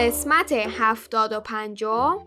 قسمت 0.00 0.52
هفتاد 0.52 1.32
و 1.32 1.40
پنجم 1.40 2.18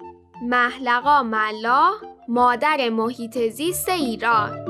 محلقا 0.42 1.24
ملا 1.24 1.92
مادر 2.28 2.90
محیط 2.90 3.38
زیست 3.38 3.90
ایران 3.90 4.66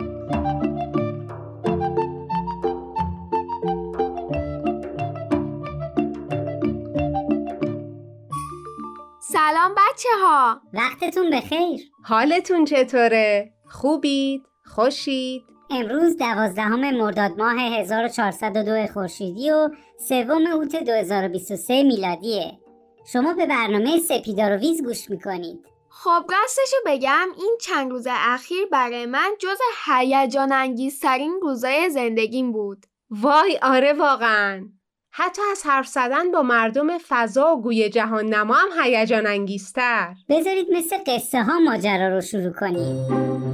سلام 9.19 9.71
بچه 9.77 10.09
ها 10.21 10.61
وقتتون 10.73 11.29
بخیر 11.29 11.81
حالتون 12.03 12.65
چطوره؟ 12.65 13.53
خوبید؟ 13.69 14.41
خوشید؟ 14.65 15.43
امروز 15.69 16.17
دوازدهم 16.17 16.97
مرداد 16.97 17.31
ماه 17.37 17.55
1402 17.59 18.87
خورشیدی 18.93 19.51
و 19.51 19.69
سوم 20.09 20.47
اوت 20.47 20.75
2023 20.75 21.83
میلادیه 21.83 22.62
شما 23.05 23.33
به 23.33 23.45
برنامه 23.45 23.99
سپیدار 23.99 24.51
و 24.51 24.59
ویز 24.59 24.83
گوش 24.83 25.09
می‌کنید. 25.09 25.65
خب 25.89 26.25
راستشو 26.29 26.77
بگم 26.85 27.27
این 27.37 27.57
چند 27.61 27.91
روز 27.91 28.07
اخیر 28.09 28.65
برای 28.71 29.05
من 29.05 29.29
جز 29.39 29.57
هیجان 29.85 30.51
انگیزترین 30.51 31.39
روزای 31.41 31.89
زندگیم 31.89 32.51
بود. 32.51 32.85
وای 33.09 33.59
آره 33.61 33.93
واقعا. 33.93 34.65
حتی 35.11 35.41
از 35.51 35.65
حرف 35.65 35.87
زدن 35.87 36.31
با 36.31 36.41
مردم 36.41 36.97
فضا 36.97 37.55
و 37.55 37.61
گوی 37.61 37.89
جهان 37.89 38.25
نما 38.25 38.55
هم 38.55 38.83
هیجان 38.83 39.27
انگیزتر 39.27 40.13
بذارید 40.29 40.67
مثل 40.71 40.97
قصه 41.07 41.43
ها 41.43 41.59
ماجرا 41.59 42.15
رو 42.15 42.21
شروع 42.21 42.53
کنیم. 42.53 43.52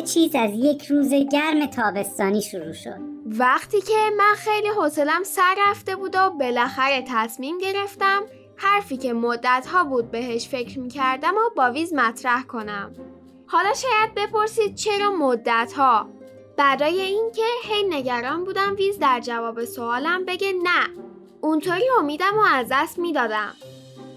همه 0.00 0.08
چیز 0.08 0.34
از 0.34 0.50
یک 0.54 0.86
روز 0.86 1.10
گرم 1.32 1.66
تابستانی 1.66 2.42
شروع 2.42 2.72
شد. 2.72 2.96
وقتی 3.26 3.80
که 3.80 3.96
من 4.18 4.34
خیلی 4.36 4.68
حوصلم 4.68 5.22
سر 5.22 5.54
رفته 5.68 5.96
بود 5.96 6.16
و 6.16 6.30
بالاخره 6.30 7.04
تصمیم 7.08 7.58
گرفتم 7.58 8.22
حرفی 8.56 8.96
که 8.96 9.12
مدت 9.12 9.66
ها 9.72 9.84
بود 9.84 10.10
بهش 10.10 10.48
فکر 10.48 10.78
می‌کردم 10.78 11.34
و 11.34 11.50
با 11.56 11.70
ویز 11.70 11.94
مطرح 11.94 12.42
کنم. 12.42 12.92
حالا 13.46 13.68
شاید 13.74 14.14
بپرسید 14.16 14.74
چرا 14.74 15.10
مدت 15.10 15.72
ها 15.76 16.08
برای 16.56 17.00
اینکه 17.00 17.42
هی 17.64 17.82
نگران 17.82 18.44
بودم 18.44 18.74
ویز 18.78 18.98
در 18.98 19.20
جواب 19.20 19.64
سوالم 19.64 20.24
بگه 20.24 20.52
نه. 20.52 21.02
اونطوری 21.40 21.88
امیدم 21.98 22.38
و 22.38 22.44
از 22.52 22.66
دست 22.70 22.98
می‌دادم. 22.98 23.54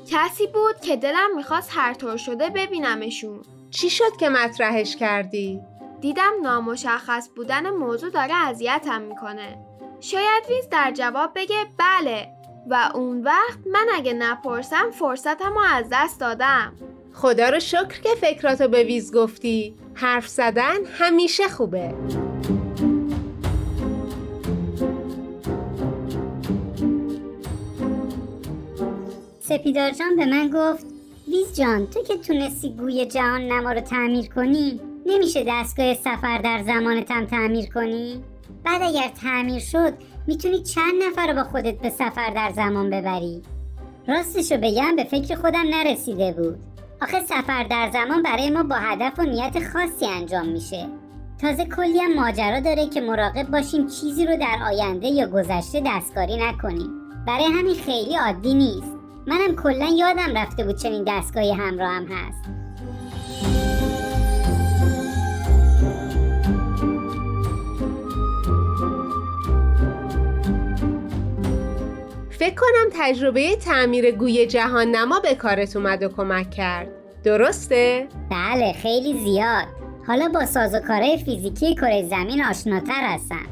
کسی 0.08 0.48
بود 0.48 0.80
که 0.82 0.96
دلم 0.96 1.36
می‌خواست 1.36 1.70
هر 1.74 1.94
طور 1.94 2.18
شده 2.18 2.50
ببینمشون. 2.50 3.42
چی 3.72 3.90
شد 3.90 4.18
که 4.20 4.30
مطرحش 4.30 4.96
کردی؟ 4.96 5.62
دیدم 6.04 6.32
نامشخص 6.42 7.30
بودن 7.36 7.70
موضوع 7.70 8.10
داره 8.10 8.34
اذیتم 8.34 9.02
می‌کنه. 9.02 9.58
شاید 10.00 10.44
ویز 10.50 10.70
در 10.72 10.92
جواب 10.92 11.32
بگه 11.36 11.66
بله. 11.78 12.28
و 12.70 12.92
اون 12.96 13.24
وقت 13.24 13.60
من 13.72 13.88
اگه 13.94 14.14
نپرسم 14.14 14.92
فرصتم 14.92 15.54
رو 15.54 15.62
از 15.74 15.86
دست 15.92 16.20
دادم. 16.20 16.74
خدا 17.14 17.50
رو 17.50 17.60
شکر 17.60 18.02
که 18.02 18.10
فکراتو 18.22 18.68
به 18.68 18.84
ویز 18.84 19.16
گفتی. 19.16 19.76
حرف 19.94 20.28
زدن 20.28 20.86
همیشه 21.00 21.48
خوبه. 21.48 21.94
سپیدار 29.40 29.92
جان 29.92 30.16
به 30.18 30.26
من 30.26 30.50
گفت 30.54 30.86
ویز 31.28 31.56
جان 31.56 31.88
تو 31.88 32.04
که 32.04 32.18
تونستی 32.18 32.76
گوی 32.76 33.06
جهان 33.06 33.42
نما 33.42 33.72
رو 33.72 33.82
تعمیر 33.82 34.30
کنی؟ 34.30 34.93
نمیشه 35.06 35.44
دستگاه 35.48 35.94
سفر 35.94 36.38
در 36.38 36.64
زمانتم 36.64 37.26
تعمیر 37.26 37.70
کنی؟ 37.70 38.24
بعد 38.64 38.82
اگر 38.82 39.08
تعمیر 39.22 39.60
شد 39.60 39.94
می‌تونی 40.28 40.64
چند 40.64 40.94
نفر 41.08 41.28
رو 41.28 41.34
با 41.34 41.44
خودت 41.44 41.80
به 41.82 41.90
سفر 41.90 42.30
در 42.30 42.52
زمان 42.56 42.90
ببری؟ 42.90 43.42
راستشو 44.08 44.58
بگم 44.58 44.96
به 44.96 45.04
فکر 45.04 45.36
خودم 45.36 45.66
نرسیده 45.70 46.32
بود. 46.32 46.60
آخه 47.02 47.20
سفر 47.20 47.64
در 47.64 47.90
زمان 47.94 48.24
برای 48.24 48.50
ما 48.50 48.64
با 48.64 48.76
هدف 48.76 49.20
و 49.20 49.24
نیت 49.24 49.68
خاصی 49.74 50.06
انجام 50.06 50.48
میشه. 50.48 50.88
تازه 51.42 51.66
کلی 51.66 52.00
هم 52.00 52.14
ماجرا 52.14 52.60
داره 52.60 52.90
که 52.90 53.02
مراقب 53.02 53.52
باشیم 53.52 53.88
چیزی 53.88 54.26
رو 54.26 54.38
در 54.38 54.58
آینده 54.66 55.08
یا 55.08 55.28
گذشته 55.28 55.84
دستکاری 55.86 56.38
نکنیم. 56.38 56.90
برای 57.28 57.46
همین 57.46 57.76
خیلی 57.76 58.16
عادی 58.16 58.54
نیست. 58.54 58.94
منم 59.28 59.56
کلا 59.56 59.90
یادم 59.98 60.38
رفته 60.38 60.64
بود 60.64 60.76
چنین 60.76 61.04
دستگاهی 61.08 61.52
همراه 61.52 61.90
هم 61.90 62.06
هست. 62.06 62.63
فکر 72.44 72.56
کنم 72.56 72.90
تجربه 72.94 73.56
تعمیر 73.56 74.12
گوی 74.12 74.46
جهان 74.48 74.92
نما 74.92 75.20
به 75.20 75.36
کارت 75.36 75.76
اومد 75.76 76.04
و 76.04 76.10
کمک 76.10 76.52
کرد. 76.52 76.88
درسته؟ 77.24 78.08
بله 78.32 78.74
خیلی 78.74 79.20
زیاد. 79.20 79.68
حالا 80.08 80.30
با 80.30 80.46
سازوکارهای 80.46 81.18
فیزیکی 81.18 81.76
کره 81.76 82.08
زمین 82.10 82.44
آشناتر 82.44 83.02
هستم. 83.02 83.46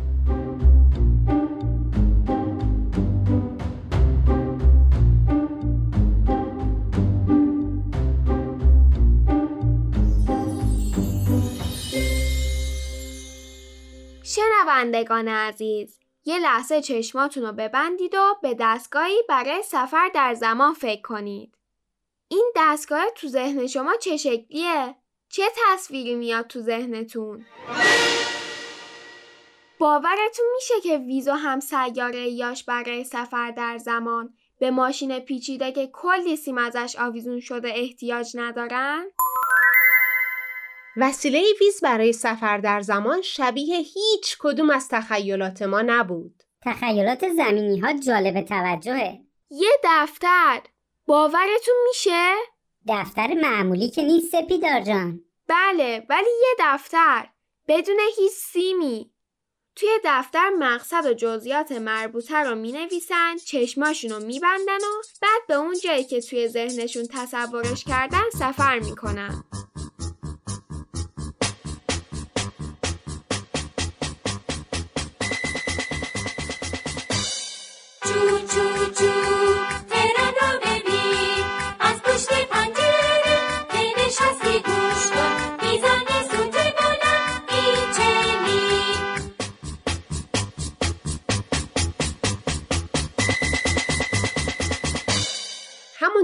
شنوندگان 14.23 15.27
عزیز 15.27 16.00
یه 16.25 16.39
لحظه 16.39 16.81
چشماتون 16.81 17.43
رو 17.43 17.51
ببندید 17.51 18.15
و 18.15 18.35
به 18.41 18.55
دستگاهی 18.59 19.17
برای 19.29 19.63
سفر 19.63 20.09
در 20.13 20.33
زمان 20.33 20.73
فکر 20.73 21.01
کنید. 21.01 21.57
این 22.27 22.51
دستگاه 22.55 23.05
تو 23.15 23.27
ذهن 23.27 23.67
شما 23.67 23.95
چه 23.95 24.17
شکلیه؟ 24.17 24.95
چه 25.29 25.43
تصویری 25.57 26.15
میاد 26.15 26.47
تو 26.47 26.61
ذهنتون؟ 26.61 27.45
باورتون 29.79 30.45
میشه 30.55 30.73
که 30.83 30.97
ویزا 30.97 31.35
هم 31.35 31.59
سیاره 31.59 32.29
یاش 32.29 32.63
برای 32.63 33.03
سفر 33.03 33.51
در 33.51 33.77
زمان 33.77 34.33
به 34.59 34.71
ماشین 34.71 35.19
پیچیده 35.19 35.71
که 35.71 35.87
کلی 35.93 36.35
سیم 36.35 36.57
ازش 36.57 36.95
آویزون 36.99 37.39
شده 37.39 37.71
احتیاج 37.75 38.31
ندارن؟ 38.37 39.05
وسیله 40.97 41.43
ویز 41.61 41.81
برای 41.81 42.13
سفر 42.13 42.57
در 42.57 42.81
زمان 42.81 43.21
شبیه 43.21 43.77
هیچ 43.77 44.37
کدوم 44.39 44.69
از 44.69 44.87
تخیلات 44.89 45.61
ما 45.61 45.81
نبود. 45.81 46.43
تخیلات 46.61 47.29
زمینی 47.29 47.79
ها 47.79 47.93
جالب 47.93 48.41
توجهه. 48.41 49.19
یه 49.49 49.71
دفتر. 49.83 50.61
باورتون 51.05 51.75
میشه؟ 51.87 52.33
دفتر 52.87 53.33
معمولی 53.33 53.89
که 53.89 54.03
نیست 54.03 54.31
سپیدار 54.31 54.81
جان. 54.81 55.21
بله 55.47 56.05
ولی 56.09 56.29
یه 56.41 56.55
دفتر. 56.59 57.27
بدون 57.67 57.99
هیچ 58.17 58.31
سیمی. 58.31 59.11
توی 59.75 59.89
دفتر 60.03 60.49
مقصد 60.49 61.05
و 61.05 61.13
جزئیات 61.13 61.71
مربوطه 61.71 62.35
رو 62.35 62.55
می 62.55 62.71
نویسن 62.71 63.37
چشماشون 63.45 64.11
رو 64.11 64.19
می 64.19 64.39
بندن 64.39 64.77
و 64.77 65.01
بعد 65.21 65.41
به 65.47 65.53
اون 65.53 65.75
جایی 65.83 66.03
که 66.03 66.21
توی 66.21 66.47
ذهنشون 66.47 67.07
تصورش 67.13 67.83
کردن 67.83 68.23
سفر 68.33 68.79
می‌کنن. 68.79 69.43
جو 69.53 69.70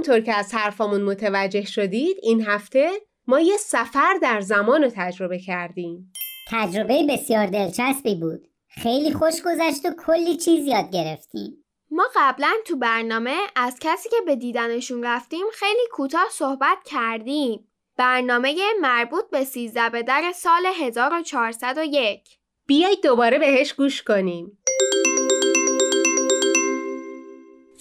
همونطور 0.07 0.33
که 0.33 0.39
از 0.39 0.53
حرفامون 0.53 1.01
متوجه 1.01 1.65
شدید 1.65 2.17
این 2.23 2.41
هفته 2.41 2.89
ما 3.27 3.39
یه 3.39 3.57
سفر 3.57 4.13
در 4.21 4.41
زمان 4.41 4.83
رو 4.83 4.91
تجربه 4.95 5.39
کردیم. 5.39 6.11
تجربه 6.51 7.03
بسیار 7.09 7.47
دلچسبی 7.47 8.15
بود 8.15 8.47
خیلی 8.67 9.13
خوش 9.13 9.41
گذشت 9.41 9.85
و 9.85 9.89
کلی 10.05 10.37
چیز 10.37 10.65
یاد 10.65 10.91
گرفتیم 10.91 11.65
ما 11.91 12.03
قبلا 12.15 12.53
تو 12.65 12.77
برنامه 12.77 13.37
از 13.55 13.77
کسی 13.81 14.09
که 14.09 14.15
به 14.25 14.35
دیدنشون 14.35 15.03
رفتیم 15.03 15.45
خیلی 15.53 15.87
کوتاه 15.91 16.27
صحبت 16.31 16.77
کردیم. 16.85 17.67
برنامه 17.97 18.55
مربوط 18.81 19.29
به 19.31 19.43
13 19.43 19.89
به 19.89 20.03
در 20.03 20.31
سال 20.35 20.65
1401. 20.81 22.21
بیایید 22.67 23.03
دوباره 23.03 23.39
بهش 23.39 23.73
گوش 23.73 24.03
کنیم. 24.03 24.57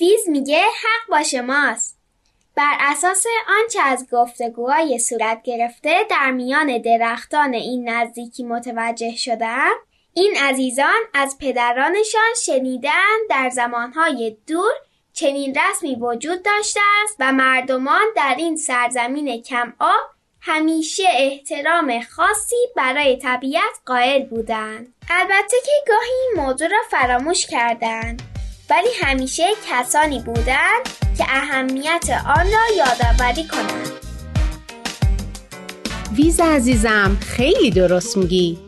ویز 0.00 0.28
میگه 0.28 0.61
حق 0.61 1.11
با 1.11 1.23
شماست. 1.23 1.95
بر 2.56 2.76
اساس 2.80 3.26
آنچه 3.60 3.80
از 3.82 4.06
گفتگوهای 4.12 4.98
صورت 4.98 5.42
گرفته 5.42 5.96
در 6.10 6.30
میان 6.30 6.78
درختان 6.78 7.54
این 7.54 7.88
نزدیکی 7.88 8.44
متوجه 8.44 9.16
شدم 9.16 9.72
این 10.12 10.36
عزیزان 10.42 11.00
از 11.14 11.36
پدرانشان 11.40 12.34
شنیدن 12.44 13.16
در 13.30 13.50
زمانهای 13.50 14.36
دور 14.46 14.72
چنین 15.12 15.54
رسمی 15.54 15.94
وجود 15.94 16.42
داشته 16.42 16.80
است 17.04 17.16
و 17.20 17.32
مردمان 17.32 18.04
در 18.16 18.34
این 18.38 18.56
سرزمین 18.56 19.42
کم 19.42 19.72
آب 19.78 20.10
همیشه 20.40 21.04
احترام 21.10 22.00
خاصی 22.00 22.56
برای 22.76 23.16
طبیعت 23.16 23.80
قائل 23.86 24.22
بودند. 24.22 24.94
البته 25.10 25.56
که 25.64 25.72
گاهی 25.88 26.10
این 26.22 26.44
موضوع 26.44 26.68
را 26.68 26.78
فراموش 26.90 27.46
کردند 27.46 28.35
ولی 28.70 28.88
همیشه 29.02 29.42
کسانی 29.70 30.20
بودند 30.20 30.82
که 31.18 31.24
اهمیت 31.28 32.08
آن 32.26 32.46
را 32.46 32.76
یادآوری 32.76 33.48
کنند. 33.48 33.88
ویز 36.16 36.40
عزیزم 36.40 37.16
خیلی 37.20 37.70
درست 37.70 38.16
میگی. 38.16 38.58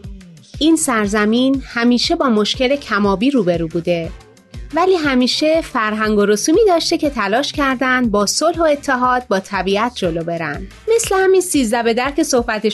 این 0.58 0.76
سرزمین 0.76 1.62
همیشه 1.66 2.16
با 2.16 2.28
مشکل 2.28 2.76
کمابی 2.76 3.30
روبرو 3.30 3.68
بوده 3.68 4.10
ولی 4.74 4.94
همیشه 4.94 5.60
فرهنگ 5.60 6.18
و 6.18 6.26
رسومی 6.26 6.60
داشته 6.66 6.98
که 6.98 7.10
تلاش 7.10 7.52
کردن 7.52 8.10
با 8.10 8.26
صلح 8.26 8.58
و 8.58 8.62
اتحاد 8.62 9.28
با 9.28 9.40
طبیعت 9.40 9.94
جلو 9.94 10.24
برن 10.24 10.66
مثل 10.94 11.14
همین 11.14 11.40
سیزده 11.40 11.82
به 11.82 11.94
در 11.94 12.10
که 12.10 12.24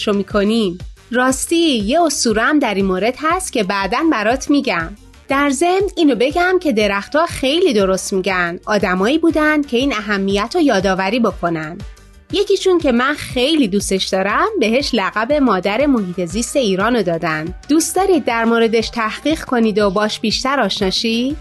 رو 0.06 0.12
می‌کنیم 0.12 0.78
راستی 1.10 1.56
یه 1.56 2.02
اسطوره 2.02 2.42
هم 2.42 2.58
در 2.58 2.74
این 2.74 2.84
مورد 2.84 3.14
هست 3.18 3.52
که 3.52 3.64
بعدا 3.64 3.98
برات 4.12 4.50
میگم 4.50 4.96
در 5.28 5.50
ضمن 5.50 5.88
اینو 5.96 6.14
بگم 6.14 6.58
که 6.60 6.72
درختها 6.72 7.26
خیلی 7.26 7.72
درست 7.72 8.12
میگن. 8.12 8.60
آدمایی 8.66 9.18
بودن 9.18 9.62
که 9.62 9.76
این 9.76 9.92
اهمیت 9.92 10.52
رو 10.54 10.60
یادآوری 10.60 11.20
بکنن. 11.20 11.78
یکیشون 12.32 12.78
که 12.78 12.92
من 12.92 13.14
خیلی 13.14 13.68
دوستش 13.68 14.06
دارم 14.06 14.46
بهش 14.60 14.90
لقب 14.94 15.32
مادر 15.32 15.86
محیط 15.86 16.24
زیست 16.24 16.56
ایرانو 16.56 17.02
دادن. 17.02 17.54
دوست 17.68 17.96
دارید 17.96 18.24
در 18.24 18.44
موردش 18.44 18.88
تحقیق 18.88 19.44
کنید 19.44 19.78
و 19.78 19.90
باش 19.90 20.20
بیشتر 20.20 20.60
آشناشی؟ 20.60 21.36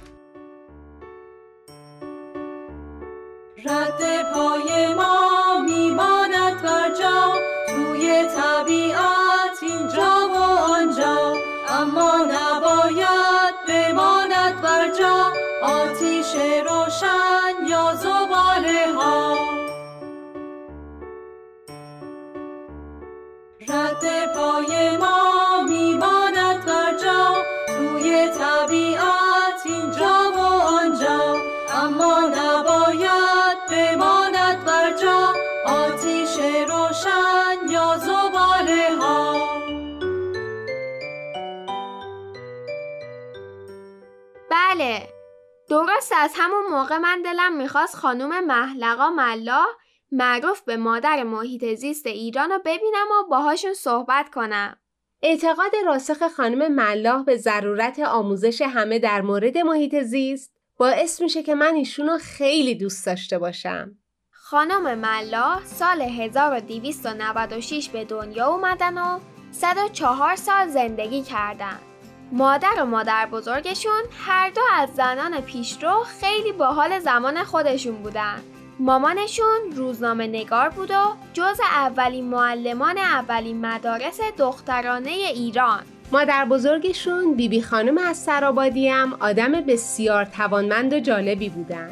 درست 46.03 46.23
از 46.23 46.33
همون 46.35 46.63
موقع 46.69 46.97
من 46.97 47.21
دلم 47.21 47.57
می‌خواست 47.57 47.95
خانوم 47.95 48.39
محلقا 48.39 49.09
ملا 49.09 49.65
معروف 50.11 50.61
به 50.61 50.77
مادر 50.77 51.23
محیط 51.23 51.65
زیست 51.73 52.05
ایران 52.05 52.51
رو 52.51 52.59
ببینم 52.65 53.07
و 53.19 53.29
باهاشون 53.29 53.73
صحبت 53.73 54.29
کنم. 54.29 54.77
اعتقاد 55.21 55.71
راسخ 55.85 56.27
خانم 56.27 56.71
ملاح 56.71 57.23
به 57.23 57.37
ضرورت 57.37 57.99
آموزش 57.99 58.61
همه 58.61 58.99
در 58.99 59.21
مورد 59.21 59.57
محیط 59.57 59.95
زیست 59.95 60.53
باعث 60.77 61.21
میشه 61.21 61.43
که 61.43 61.55
من 61.55 61.75
ایشونو 61.75 62.17
خیلی 62.17 62.75
دوست 62.75 63.05
داشته 63.05 63.39
باشم. 63.39 63.91
خانم 64.31 64.97
ملاح 64.97 65.65
سال 65.65 66.01
1296 66.01 67.89
به 67.89 68.05
دنیا 68.05 68.47
اومدن 68.47 68.97
و 68.97 69.19
104 69.51 70.35
سال 70.35 70.67
زندگی 70.67 71.21
کردن. 71.21 71.92
مادر 72.35 72.73
و 72.81 72.85
مادر 72.85 73.25
بزرگشون 73.25 74.01
هر 74.25 74.49
دو 74.49 74.61
از 74.73 74.89
زنان 74.89 75.41
پیشرو 75.41 76.03
خیلی 76.19 76.51
باحال 76.51 76.99
زمان 76.99 77.43
خودشون 77.43 77.95
بودن. 77.95 78.41
مامانشون 78.79 79.59
روزنامه 79.75 80.27
نگار 80.27 80.69
بود 80.69 80.91
و 80.91 81.15
جز 81.33 81.59
اولین 81.75 82.25
معلمان 82.29 82.97
اولین 82.97 83.65
مدارس 83.65 84.19
دخترانه 84.37 85.09
ایران 85.09 85.79
مادر 86.11 86.45
بزرگشون 86.45 87.33
بیبی 87.33 87.61
خانم 87.61 87.97
از 87.97 88.17
سرابادی 88.17 88.87
هم 88.87 89.13
آدم 89.19 89.51
بسیار 89.51 90.25
توانمند 90.25 90.93
و 90.93 90.99
جالبی 90.99 91.49
بودن. 91.49 91.89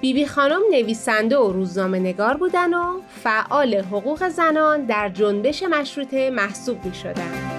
بیبی 0.00 0.26
خانم 0.26 0.60
نویسنده 0.70 1.38
و 1.38 1.52
روزنامه 1.52 1.98
نگار 1.98 2.36
بودن 2.36 2.74
و 2.74 3.00
فعال 3.22 3.74
حقوق 3.74 4.28
زنان 4.28 4.84
در 4.84 5.08
جنبش 5.08 5.62
مشروطه 5.62 6.30
محسوب 6.30 6.84
می 6.84 6.94
شدن. 6.94 7.57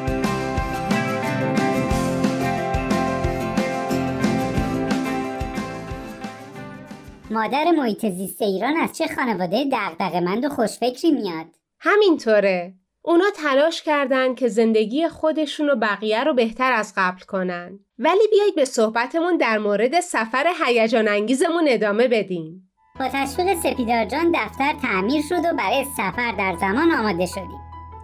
مادر 7.32 7.72
محیط 7.72 8.06
زیست 8.06 8.42
ایران 8.42 8.78
از 8.78 8.98
چه 8.98 9.08
خانواده 9.08 9.66
دغدغه‌مند 9.72 10.46
و 10.46 10.50
خوشفکری 10.50 11.12
میاد 11.12 11.46
همینطوره. 11.80 12.74
اونا 13.02 13.26
تلاش 13.36 13.82
کردند 13.82 14.36
که 14.36 14.48
زندگی 14.48 15.08
خودشون 15.08 15.70
و 15.70 15.76
بقیه 15.76 16.24
رو 16.24 16.34
بهتر 16.34 16.74
از 16.74 16.94
قبل 16.98 17.20
کنن. 17.20 17.80
ولی 18.00 18.28
بیایید 18.32 18.56
به 18.56 18.66
صحبتمون 18.66 19.38
در 19.38 19.58
مورد 19.58 20.00
سفر 20.00 20.48
هیجان 20.66 21.08
انگیزمون 21.08 21.66
ادامه 21.68 22.08
بدیم. 22.08 22.70
با 23.00 23.08
تشویق 23.14 23.60
سپیدار 23.60 24.06
جان 24.06 24.32
دفتر 24.36 24.74
تعمیر 24.82 25.22
شد 25.30 25.46
و 25.46 25.56
برای 25.58 25.86
سفر 25.98 26.32
در 26.32 26.56
زمان 26.60 26.92
آماده 26.92 27.26
شدیم 27.26 27.60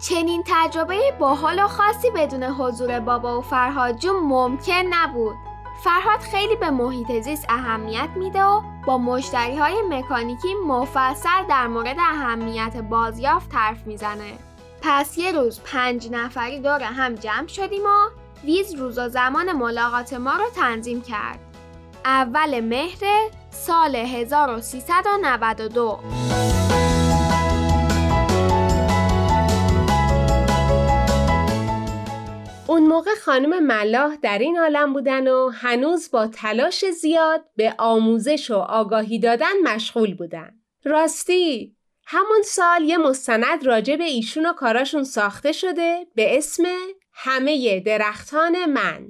چنین 0.08 0.42
تجربه 0.46 1.12
باحال 1.18 1.58
و 1.58 1.68
خاصی 1.68 2.10
بدون 2.10 2.42
حضور 2.42 3.00
بابا 3.00 3.38
و 3.38 3.42
فرهاد 3.42 3.98
جون 3.98 4.16
ممکن 4.16 4.82
نبود 4.90 5.36
فرهاد 5.84 6.20
خیلی 6.20 6.56
به 6.56 6.70
محیط 6.70 7.20
زیست 7.20 7.46
اهمیت 7.48 8.08
میده 8.16 8.44
و 8.44 8.62
با 8.86 8.98
مشتری 8.98 9.56
های 9.56 9.82
مکانیکی 9.88 10.54
مفصل 10.66 11.46
در 11.48 11.66
مورد 11.66 11.96
اهمیت 11.98 12.76
بازیافت 12.76 13.54
حرف 13.54 13.86
می‌زنه. 13.86 14.32
پس 14.82 15.18
یه 15.18 15.32
روز 15.32 15.60
پنج 15.60 16.08
نفری 16.12 16.60
دور 16.60 16.82
هم 16.82 17.14
جمع 17.14 17.46
شدیم 17.46 17.82
و 17.82 18.08
ویز 18.44 18.74
روز 18.74 18.98
و 18.98 19.08
زمان 19.08 19.52
ملاقات 19.52 20.12
ما 20.12 20.32
رو 20.32 20.44
تنظیم 20.56 21.02
کرد. 21.02 21.38
اول 22.04 22.60
مهر 22.60 22.98
سال 23.50 23.96
1392 23.96 26.35
اون 32.68 32.82
موقع 32.82 33.14
خانم 33.14 33.62
ملاح 33.66 34.16
در 34.16 34.38
این 34.38 34.58
عالم 34.58 34.92
بودن 34.92 35.28
و 35.28 35.48
هنوز 35.48 36.10
با 36.10 36.26
تلاش 36.26 36.84
زیاد 36.84 37.44
به 37.56 37.74
آموزش 37.78 38.50
و 38.50 38.54
آگاهی 38.54 39.18
دادن 39.18 39.60
مشغول 39.64 40.14
بودن. 40.14 40.50
راستی 40.84 41.76
همون 42.06 42.42
سال 42.44 42.82
یه 42.82 42.98
مستند 42.98 43.66
راجع 43.66 43.96
به 43.96 44.04
ایشون 44.04 44.46
و 44.46 44.52
کاراشون 44.52 45.04
ساخته 45.04 45.52
شده 45.52 46.06
به 46.14 46.38
اسم 46.38 46.62
همه 47.12 47.80
درختان 47.80 48.64
من. 48.64 49.06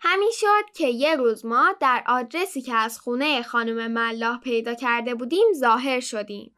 همین 0.00 0.30
شد 0.40 0.72
که 0.74 0.86
یه 0.86 1.16
روز 1.16 1.46
ما 1.46 1.74
در 1.80 2.04
آدرسی 2.06 2.62
که 2.62 2.74
از 2.74 2.98
خونه 2.98 3.42
خانم 3.42 3.90
ملاح 3.90 4.40
پیدا 4.40 4.74
کرده 4.74 5.14
بودیم 5.14 5.46
ظاهر 5.54 6.00
شدیم. 6.00 6.54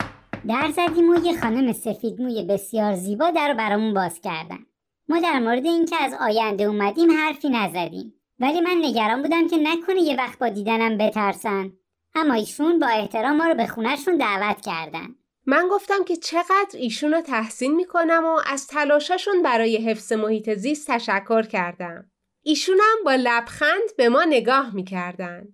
در 0.49 0.71
زدیم 0.71 1.11
و 1.11 1.27
یه 1.27 1.41
خانم 1.41 1.73
سفید 1.73 2.21
موی 2.21 2.43
بسیار 2.43 2.95
زیبا 2.95 3.31
در 3.31 3.49
رو 3.49 3.55
برامون 3.55 3.95
باز 3.95 4.21
کردن 4.21 4.59
ما 5.09 5.21
در 5.21 5.39
مورد 5.39 5.67
اینکه 5.67 5.97
از 5.97 6.15
آینده 6.21 6.65
اومدیم 6.65 7.11
حرفی 7.11 7.49
نزدیم 7.49 8.15
ولی 8.41 8.61
من 8.61 8.77
نگران 8.83 9.23
بودم 9.23 9.49
که 9.49 9.57
نکنه 9.57 10.01
یه 10.01 10.17
وقت 10.17 10.39
با 10.39 10.49
دیدنم 10.49 10.99
بترسن 10.99 11.73
اما 12.15 12.35
ایشون 12.35 12.79
با 12.79 12.87
احترام 12.87 13.37
ما 13.37 13.47
رو 13.47 13.55
به 13.55 13.67
خونهشون 13.67 14.17
دعوت 14.17 14.61
کردن 14.61 15.15
من 15.47 15.69
گفتم 15.71 16.05
که 16.05 16.17
چقدر 16.17 16.75
ایشون 16.75 17.13
رو 17.13 17.21
تحسین 17.21 17.75
می‌کنم 17.75 18.25
و 18.25 18.41
از 18.47 18.67
تلاشاشون 18.67 19.43
برای 19.43 19.77
حفظ 19.77 20.13
محیط 20.13 20.55
زیست 20.55 20.91
تشکر 20.91 21.43
کردم. 21.43 22.11
ایشونم 22.43 22.97
با 23.05 23.15
لبخند 23.15 23.97
به 23.97 24.09
ما 24.09 24.25
نگاه 24.25 24.75
می‌کردن. 24.75 25.49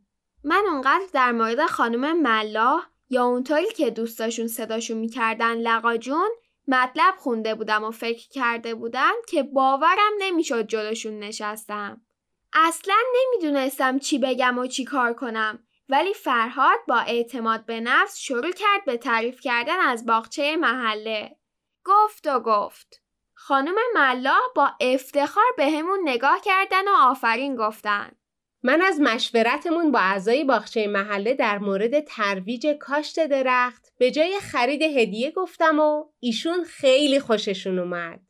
من 0.44 0.64
اونقدر 0.72 1.06
در 1.12 1.32
مورد 1.32 1.66
خانم 1.66 2.22
ملاح 2.22 2.82
یا 3.10 3.24
اونطوری 3.24 3.72
که 3.76 3.90
دوستاشون 3.90 4.48
صداشون 4.48 4.96
می‌کردن 4.96 5.54
لقاجون 5.54 6.28
مطلب 6.68 7.14
خونده 7.18 7.54
بودم 7.54 7.84
و 7.84 7.90
فکر 7.90 8.28
کرده 8.28 8.74
بودم 8.74 9.12
که 9.28 9.42
باورم 9.42 10.12
نمی‌شد 10.18 10.66
جلوشون 10.66 11.18
نشستم. 11.18 12.00
اصلا 12.52 12.96
نمی‌دونستم 13.16 13.98
چی 13.98 14.18
بگم 14.18 14.58
و 14.58 14.66
چی 14.66 14.84
کار 14.84 15.12
کنم 15.12 15.58
ولی 15.88 16.14
فرهاد 16.14 16.78
با 16.88 16.98
اعتماد 16.98 17.66
به 17.66 17.80
نفس 17.80 18.18
شروع 18.18 18.50
کرد 18.50 18.84
به 18.86 18.96
تعریف 18.96 19.40
کردن 19.40 19.80
از 19.80 20.06
باغچه 20.06 20.56
محله. 20.56 21.36
گفت 21.84 22.26
و 22.26 22.40
گفت. 22.40 23.02
خانم 23.34 23.74
ملاح 23.94 24.40
با 24.56 24.70
افتخار 24.80 25.44
به 25.56 25.70
همون 25.70 25.98
نگاه 26.04 26.40
کردن 26.40 26.88
و 26.88 26.94
آفرین 26.98 27.56
گفتن. 27.56 28.17
من 28.62 28.82
از 28.82 29.00
مشورتمون 29.00 29.92
با 29.92 29.98
اعضای 29.98 30.44
باغچه 30.44 30.86
محله 30.86 31.34
در 31.34 31.58
مورد 31.58 32.00
ترویج 32.00 32.66
کاشت 32.66 33.26
درخت 33.26 33.92
به 33.98 34.10
جای 34.10 34.38
خرید 34.40 34.82
هدیه 34.82 35.30
گفتم 35.30 35.80
و 35.80 36.04
ایشون 36.20 36.64
خیلی 36.64 37.20
خوششون 37.20 37.78
اومد. 37.78 38.20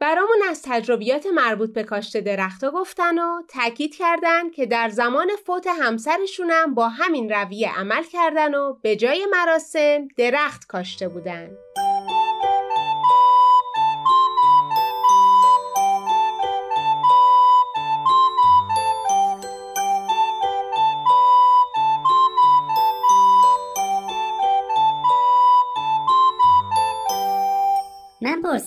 برامون 0.00 0.38
از 0.50 0.62
تجربیات 0.62 1.26
مربوط 1.26 1.72
به 1.72 1.82
کاشت 1.82 2.16
درختها 2.16 2.70
گفتن 2.70 3.18
و 3.18 3.42
تاکید 3.48 3.96
کردن 3.96 4.50
که 4.50 4.66
در 4.66 4.88
زمان 4.88 5.28
فوت 5.46 5.66
همسرشونم 5.66 6.74
با 6.74 6.88
همین 6.88 7.30
رویه 7.30 7.78
عمل 7.78 8.02
کردن 8.12 8.54
و 8.54 8.74
به 8.82 8.96
جای 8.96 9.26
مراسم 9.30 10.08
درخت 10.16 10.66
کاشته 10.66 11.08
بودن. 11.08 11.50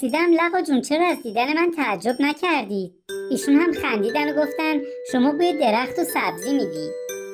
پرسیدم 0.01 0.33
لقا 0.33 0.61
جون 0.61 0.81
چرا 0.81 1.07
از 1.07 1.23
دیدن 1.23 1.53
من 1.53 1.71
تعجب 1.71 2.15
نکردید 2.19 2.93
ایشون 3.31 3.55
هم 3.55 3.73
خندیدن 3.73 4.29
و 4.29 4.41
گفتن 4.43 4.81
شما 5.11 5.31
بوی 5.31 5.53
درخت 5.53 5.99
و 5.99 6.03
سبزی 6.03 6.53
میدی. 6.53 6.89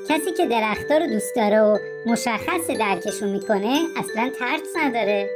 کسی 0.09 0.31
که 0.31 0.45
درختها 0.45 0.97
رو 0.97 1.07
دوست 1.07 1.35
داره 1.35 1.61
و 1.61 1.77
مشخص 2.05 2.67
درکشون 2.79 3.29
می‌کنه 3.29 3.79
اصلا 3.97 4.31
ترس 4.39 4.75
نداره. 4.75 5.29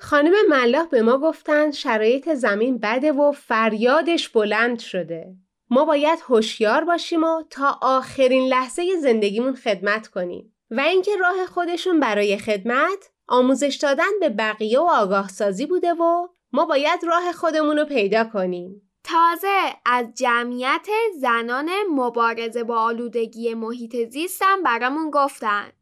خانم 0.00 0.32
ملاح 0.48 0.88
به 0.88 1.02
ما 1.02 1.18
گفتن 1.18 1.70
شرایط 1.70 2.34
زمین 2.34 2.78
بده 2.78 3.12
و 3.12 3.32
فریادش 3.32 4.28
بلند 4.28 4.78
شده. 4.78 5.26
ما 5.70 5.84
باید 5.84 6.18
هوشیار 6.28 6.84
باشیم 6.84 7.24
و 7.24 7.42
تا 7.50 7.78
آخرین 7.82 8.48
لحظه 8.48 8.82
زندگیمون 9.00 9.54
خدمت 9.54 10.08
کنیم. 10.08 10.55
و 10.70 10.80
اینکه 10.80 11.16
راه 11.16 11.46
خودشون 11.46 12.00
برای 12.00 12.38
خدمت 12.38 13.10
آموزش 13.28 13.78
دادن 13.82 14.20
به 14.20 14.28
بقیه 14.28 14.80
و 14.80 14.88
آگاه 14.90 15.28
سازی 15.28 15.66
بوده 15.66 15.94
و 15.94 16.28
ما 16.52 16.64
باید 16.64 17.04
راه 17.04 17.32
خودمون 17.32 17.78
رو 17.78 17.84
پیدا 17.84 18.24
کنیم. 18.24 18.82
تازه 19.04 19.76
از 19.84 20.06
جمعیت 20.14 20.88
زنان 21.20 21.70
مبارزه 21.90 22.64
با 22.64 22.80
آلودگی 22.80 23.54
محیط 23.54 24.10
زیستم 24.10 24.62
برامون 24.62 25.10
گفتن 25.10 25.72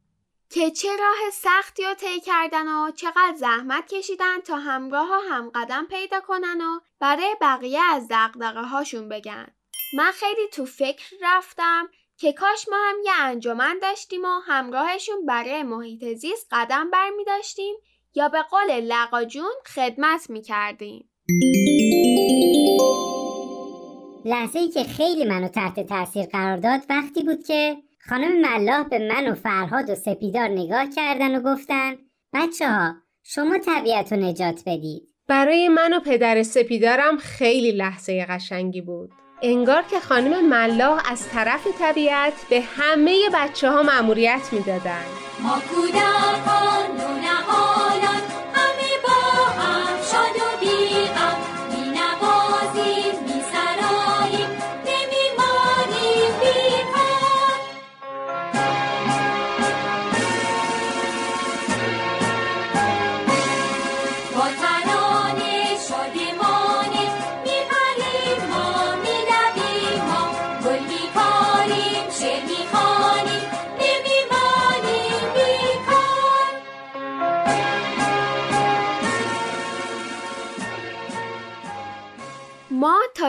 که 0.50 0.70
چه 0.70 0.88
راه 0.96 1.30
سختی 1.32 1.84
رو 1.84 1.94
طی 1.94 2.20
کردن 2.20 2.68
و 2.68 2.90
چقدر 2.90 3.34
زحمت 3.36 3.86
کشیدن 3.86 4.40
تا 4.40 4.56
همراه 4.56 5.08
و 5.08 5.32
همقدم 5.34 5.86
پیدا 5.86 6.20
کنن 6.20 6.60
و 6.60 6.80
برای 7.00 7.36
بقیه 7.40 7.80
از 7.90 8.06
دقدقه 8.10 8.62
هاشون 8.62 9.08
بگن. 9.08 9.46
من 9.96 10.10
خیلی 10.10 10.48
تو 10.52 10.64
فکر 10.64 11.16
رفتم 11.22 11.88
که 12.16 12.32
کاش 12.32 12.68
ما 12.70 12.76
هم 12.76 12.96
یه 13.04 13.12
انجمن 13.20 13.78
داشتیم 13.82 14.24
و 14.24 14.40
همراهشون 14.46 15.26
برای 15.26 15.62
محیط 15.62 16.04
زیست 16.04 16.48
قدم 16.52 16.90
بر 16.90 17.10
می 17.16 17.24
داشتیم 17.24 17.74
یا 18.14 18.28
به 18.28 18.42
قول 18.42 18.80
لقاجون 18.80 19.52
خدمت 19.74 20.30
می 20.30 20.42
کردیم. 20.42 21.10
لحظه 24.24 24.58
ای 24.58 24.68
که 24.68 24.84
خیلی 24.84 25.24
منو 25.24 25.48
تحت 25.48 25.80
تاثیر 25.80 26.26
قرار 26.26 26.56
داد 26.56 26.80
وقتی 26.90 27.22
بود 27.22 27.44
که 27.46 27.76
خانم 28.08 28.40
ملاح 28.40 28.88
به 28.88 28.98
من 28.98 29.28
و 29.28 29.34
فرهاد 29.34 29.90
و 29.90 29.94
سپیدار 29.94 30.48
نگاه 30.48 30.86
کردن 30.96 31.36
و 31.36 31.54
گفتن 31.54 31.96
بچه 32.32 32.68
ها 32.68 32.94
شما 33.22 33.58
طبیعت 33.58 34.12
رو 34.12 34.18
نجات 34.18 34.62
بدید 34.66 35.14
برای 35.28 35.68
من 35.68 35.92
و 35.92 36.00
پدر 36.00 36.42
سپیدارم 36.42 37.16
خیلی 37.16 37.72
لحظه 37.72 38.26
قشنگی 38.28 38.80
بود. 38.80 39.23
انگار 39.46 39.82
که 39.82 40.00
خانم 40.00 40.48
ملاح 40.48 41.02
از 41.12 41.28
طرف 41.28 41.66
طبیعت 41.78 42.32
به 42.50 42.62
همه 42.76 43.18
بچه 43.34 43.70
ها 43.70 43.82
مأموریت 43.82 44.48
می‌دادن. 44.52 45.04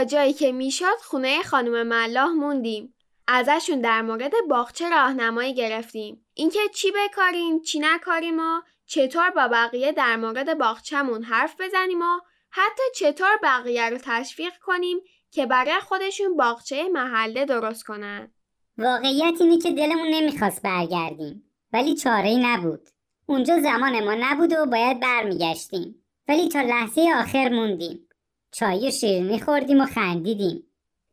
جایی 0.04 0.34
که 0.34 0.52
می‌شد 0.52 0.98
خونه 1.04 1.44
خانم 1.44 1.88
ملاح 1.88 2.30
موندیم. 2.30 2.96
ازشون 3.28 3.82
در 3.82 4.02
مورد 4.02 4.32
باغچه 4.50 4.90
راهنمایی 4.90 5.54
گرفتیم. 5.54 6.26
اینکه 6.34 6.60
چی 6.76 6.92
بکاریم، 6.92 7.62
چی 7.62 7.80
نکاریم 7.80 8.40
و 8.40 8.62
چطور 8.86 9.30
با 9.30 9.48
بقیه 9.48 9.92
در 9.92 10.16
مورد 10.16 10.58
باغچمون 10.58 11.24
حرف 11.24 11.62
بزنیم 11.62 12.02
و 12.02 12.20
حتی 12.50 12.84
چطور 12.96 13.40
بقیه 13.44 13.90
رو 13.90 13.98
تشویق 14.04 14.54
کنیم 14.66 14.98
که 15.32 15.46
برای 15.46 15.80
خودشون 15.80 16.38
باغچه 16.38 16.90
محله 16.90 17.46
درست 17.46 17.84
کنن. 17.84 18.32
واقعیت 18.78 19.42
اینه 19.42 19.58
که 19.58 19.72
دلمون 19.72 20.08
نمی‌خواست 20.08 20.62
برگردیم 20.62 21.52
ولی 21.74 21.96
چاره 21.96 22.30
ای 22.30 22.38
نبود 22.38 22.90
اونجا 23.26 23.62
زمان 23.62 24.04
ما 24.04 24.16
نبود 24.20 24.54
و 24.54 24.66
باید 24.66 25.00
برمیگشتیم 25.00 26.06
ولی 26.28 26.50
تا 26.50 26.62
لحظه 26.62 27.10
آخر 27.20 27.50
موندیم 27.50 28.05
چای 28.60 28.88
و 28.88 28.92
شیرینی 28.92 29.40
خوردیم 29.40 29.82
و 29.82 29.86
خندیدیم 29.86 30.64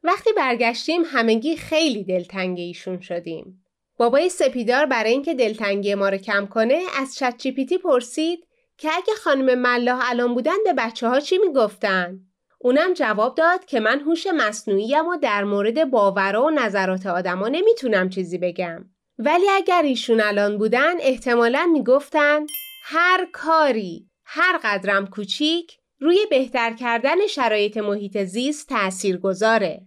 وقتی 0.02 0.30
برگشتیم 0.36 1.02
همگی 1.06 1.56
خیلی 1.56 2.04
دلتنگ 2.04 2.58
ایشون 2.58 3.00
شدیم. 3.00 3.64
بابای 3.98 4.28
سپیدار 4.28 4.86
برای 4.86 5.10
اینکه 5.12 5.34
دلتنگی 5.34 5.94
ما 5.94 6.08
رو 6.08 6.16
کم 6.16 6.46
کنه 6.46 6.82
از 7.00 7.14
چت 7.14 7.46
پرسید 7.84 8.46
که 8.78 8.88
اگه 8.92 9.14
خانم 9.24 9.58
ملاح 9.58 10.10
الان 10.10 10.34
بودن 10.34 10.64
به 10.64 10.72
بچه 10.72 11.08
ها 11.08 11.20
چی 11.20 11.38
می‌گفتن؟ 11.38 12.20
اونم 12.58 12.92
جواب 12.92 13.34
داد 13.34 13.64
که 13.64 13.80
من 13.80 14.00
هوش 14.00 14.26
مصنوعیم 14.26 15.06
و 15.06 15.16
در 15.16 15.44
مورد 15.44 15.90
باورا 15.90 16.44
و 16.44 16.50
نظرات 16.50 17.06
آدما 17.06 17.48
نمی‌تونم 17.48 18.08
چیزی 18.08 18.38
بگم. 18.38 18.84
ولی 19.18 19.48
اگر 19.50 19.82
ایشون 19.82 20.20
الان 20.20 20.58
بودن 20.58 21.00
احتمالا 21.00 21.70
می‌گفتن 21.72 22.46
هر 22.84 23.28
کاری 23.32 24.06
هر 24.24 24.60
قدرم 24.64 25.06
کوچیک 25.06 25.78
روی 26.02 26.26
بهتر 26.30 26.72
کردن 26.72 27.26
شرایط 27.26 27.76
محیط 27.76 28.18
زیست 28.18 28.68
تأثیر 28.68 29.16
گذاره. 29.16 29.86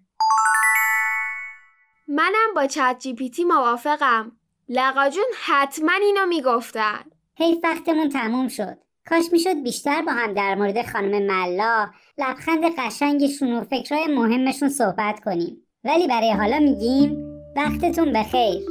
منم 2.07 2.53
با 2.55 2.67
چت 2.67 2.95
جی 2.99 3.13
پی 3.13 3.29
تی 3.29 3.43
موافقم. 3.43 4.31
لقاجون 4.69 5.25
حتما 5.45 5.91
اینو 6.01 6.25
می‌گفتن. 6.25 7.03
حیف 7.37 7.57
وقتمون 7.63 8.09
تموم 8.09 8.47
شد 8.47 8.77
کاش 9.09 9.23
می‌شد 9.31 9.63
بیشتر 9.63 10.01
با 10.01 10.11
هم 10.11 10.33
در 10.33 10.55
مورد 10.55 10.91
خانم 10.91 11.25
ملا 11.25 11.87
لبخند 12.17 12.63
قشنگشون 12.77 13.53
و 13.53 13.63
فکرهای 13.63 14.07
مهمشون 14.07 14.69
صحبت 14.69 15.19
کنیم 15.19 15.67
ولی 15.83 16.07
برای 16.07 16.31
حالا 16.31 16.59
میگیم 16.59 17.17
وقتتون 17.55 18.13
بخیر 18.13 18.61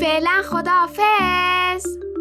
فعلا 0.00 0.42
خداحافظ. 0.44 2.11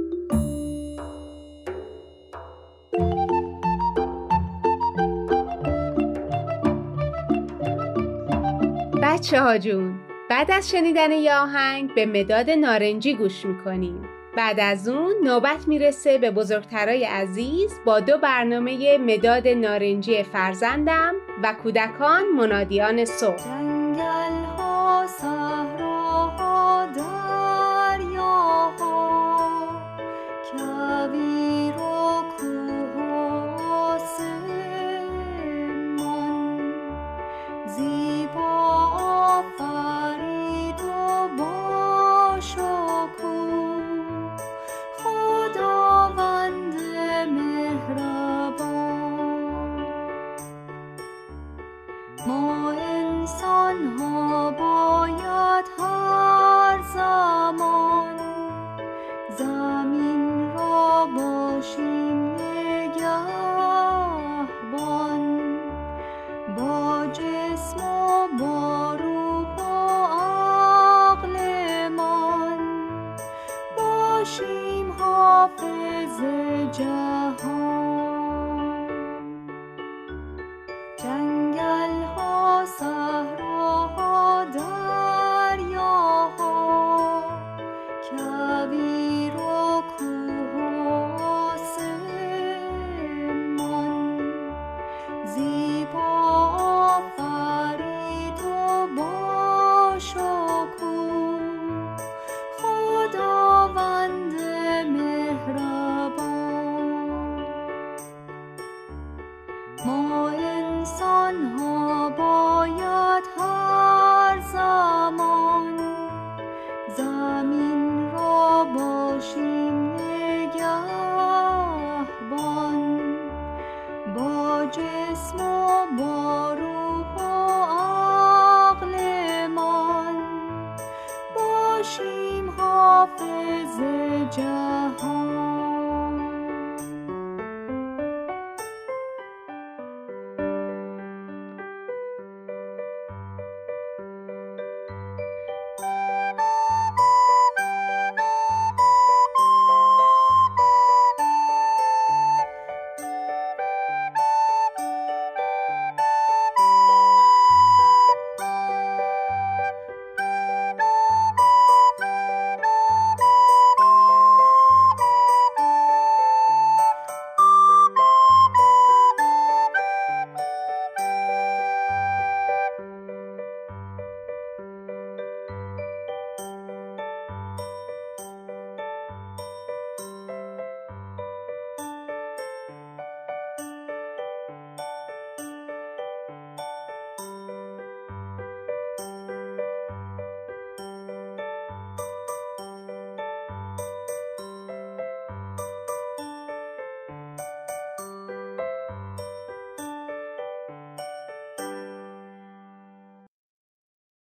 بچه 9.12 9.42
ها 9.42 9.58
جون 9.58 10.00
بعد 10.30 10.52
از 10.52 10.72
شنیدن 10.72 11.12
یه 11.12 11.36
آهنگ 11.36 11.94
به 11.96 12.06
مداد 12.06 12.50
نارنجی 12.50 13.16
گوش 13.16 13.46
می‌کنیم. 13.46 14.10
بعد 14.38 14.60
از 14.60 14.90
اون 14.90 15.14
نوبت 15.24 15.68
می‌رسه 15.68 16.18
به 16.18 16.32
بزرگترای 16.32 17.06
عزیز 17.06 17.80
با 17.86 18.00
دو 18.00 18.18
برنامه 18.18 18.98
مداد 18.98 19.48
نارنجی 19.48 20.24
فرزندم 20.24 21.14
و 21.44 21.54
کودکان 21.64 22.24
منادیان 22.38 23.06
صبح 23.06 23.71